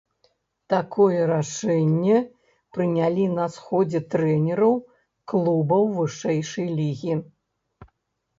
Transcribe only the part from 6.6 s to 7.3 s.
лігі.